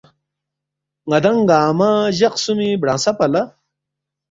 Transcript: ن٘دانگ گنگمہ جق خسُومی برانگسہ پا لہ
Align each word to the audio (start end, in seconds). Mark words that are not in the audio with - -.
ن٘دانگ 1.09 1.41
گنگمہ 1.49 1.89
جق 2.17 2.33
خسُومی 2.35 2.69
برانگسہ 2.81 3.11
پا 3.17 3.25
لہ 3.33 3.41